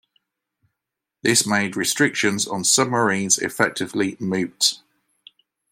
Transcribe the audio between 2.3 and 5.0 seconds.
on submarines effectively moot.